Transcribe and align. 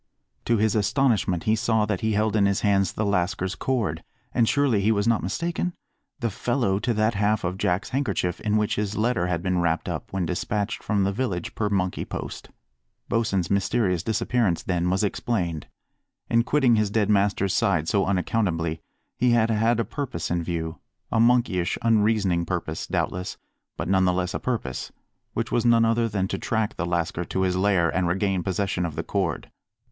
To 0.45 0.57
his 0.57 0.73
astonishment 0.73 1.43
he 1.43 1.55
saw 1.55 1.85
that 1.85 2.01
he 2.01 2.13
held 2.13 2.35
in 2.35 2.47
his 2.47 2.61
hands 2.61 2.91
the 2.91 3.05
lascar's 3.05 3.53
cord, 3.53 4.03
and 4.33 4.49
surely 4.49 4.81
he 4.81 4.91
was 4.91 5.07
not 5.07 5.21
mistaken? 5.21 5.73
the 6.21 6.31
fellow 6.31 6.79
to 6.79 6.91
that 6.95 7.13
half 7.13 7.43
of 7.43 7.59
Jack's 7.59 7.89
handkerchief 7.89 8.41
in 8.41 8.57
which 8.57 8.77
his 8.77 8.97
letter 8.97 9.27
had 9.27 9.43
been 9.43 9.59
wrapped 9.59 9.87
up 9.87 10.11
when 10.11 10.25
despatched 10.25 10.81
from 10.81 11.03
the 11.03 11.11
village 11.11 11.53
per 11.53 11.69
monkey 11.69 12.03
post. 12.03 12.49
Bosin's 13.09 13.51
mysterious 13.51 14.01
disappearance, 14.01 14.63
then, 14.63 14.89
was 14.89 15.03
explained. 15.03 15.67
In 16.31 16.41
quitting 16.43 16.77
his 16.77 16.89
dead 16.89 17.07
master's 17.07 17.53
side 17.55 17.87
so 17.87 18.07
unaccountably 18.07 18.81
he 19.19 19.33
had 19.33 19.51
had 19.51 19.79
a 19.79 19.85
purpose 19.85 20.31
in 20.31 20.41
view 20.41 20.79
a 21.11 21.19
monkeyish, 21.19 21.77
unreasoning 21.83 22.47
purpose, 22.47 22.87
doubtless, 22.87 23.37
but 23.77 23.87
none 23.87 24.05
the 24.05 24.13
less 24.13 24.33
a 24.33 24.39
purpose 24.39 24.91
which 25.35 25.51
was 25.51 25.63
none 25.63 25.85
other 25.85 26.09
than 26.09 26.27
to 26.27 26.39
track 26.39 26.75
the 26.75 26.87
lascar 26.87 27.23
to 27.23 27.41
his 27.41 27.55
lair 27.55 27.87
and 27.91 28.07
regain 28.07 28.41
possession 28.41 28.83
of 28.83 28.95
the 28.95 29.03
cord. 29.03 29.51